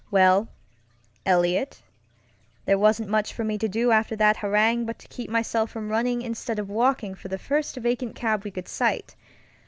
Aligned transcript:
Well, 0.09 0.47
Eliot, 1.27 1.83
there 2.65 2.79
wasn't 2.79 3.07
much 3.07 3.33
for 3.33 3.43
me 3.43 3.59
to 3.59 3.67
do 3.67 3.91
after 3.91 4.15
that 4.15 4.37
harangue 4.37 4.83
but 4.83 4.97
to 4.97 5.07
keep 5.09 5.29
myself 5.29 5.69
from 5.69 5.89
running 5.91 6.23
instead 6.23 6.57
of 6.57 6.69
walking 6.71 7.13
for 7.13 7.27
the 7.27 7.37
first 7.37 7.75
vacant 7.77 8.15
cab 8.15 8.43
we 8.43 8.49
could 8.49 8.67
sight. 8.67 9.15